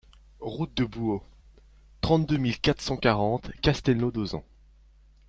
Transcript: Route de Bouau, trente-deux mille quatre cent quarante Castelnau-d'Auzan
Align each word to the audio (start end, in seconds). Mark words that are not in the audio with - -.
Route 0.39 0.73
de 0.75 0.83
Bouau, 0.85 1.23
trente-deux 2.01 2.37
mille 2.37 2.59
quatre 2.59 2.81
cent 2.81 2.97
quarante 2.97 3.51
Castelnau-d'Auzan 3.61 4.43